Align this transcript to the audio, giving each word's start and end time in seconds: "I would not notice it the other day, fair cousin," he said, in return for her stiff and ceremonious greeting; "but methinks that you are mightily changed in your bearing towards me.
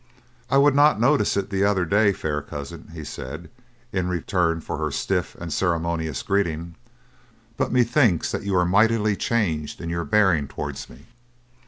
"I 0.49 0.57
would 0.57 0.73
not 0.73 0.99
notice 0.99 1.37
it 1.37 1.51
the 1.51 1.63
other 1.63 1.85
day, 1.85 2.11
fair 2.11 2.41
cousin," 2.41 2.89
he 2.91 3.03
said, 3.03 3.51
in 3.93 4.07
return 4.09 4.59
for 4.59 4.77
her 4.79 4.89
stiff 4.89 5.35
and 5.39 5.53
ceremonious 5.53 6.23
greeting; 6.23 6.73
"but 7.55 7.71
methinks 7.71 8.31
that 8.31 8.41
you 8.41 8.55
are 8.55 8.65
mightily 8.65 9.15
changed 9.15 9.79
in 9.79 9.89
your 9.91 10.03
bearing 10.03 10.47
towards 10.47 10.89
me. 10.89 11.05